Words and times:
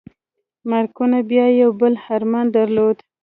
مارکوني 0.69 1.21
بيا 1.29 1.45
يو 1.61 1.69
بل 1.79 1.93
ارمان 2.15 2.45
درلود. 2.55 2.97